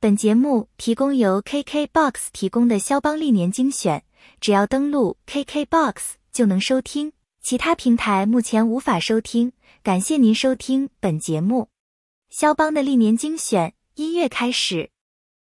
[0.00, 4.04] 本节目提供由 kk box 提供的肖邦历年精选
[4.40, 7.12] 只要登录 kk box 就能收听。
[7.42, 11.70] 其他平台目前无法收听感谢您收听本节目。
[12.30, 14.90] 肖邦的历年精选音乐开始。